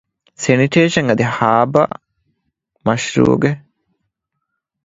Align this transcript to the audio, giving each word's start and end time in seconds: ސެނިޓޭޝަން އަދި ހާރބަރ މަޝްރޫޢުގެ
ސެނިޓޭޝަން 0.43 1.09
އަދި 1.09 1.25
ހާރބަރ 1.37 1.89
މަޝްރޫޢުގެ 2.85 3.51